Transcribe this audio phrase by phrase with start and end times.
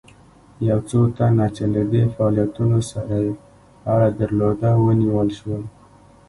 [0.69, 3.33] یو څو تنه چې له دې فعالیتونو سره یې
[3.93, 5.63] اړه درلوده ونیول شول.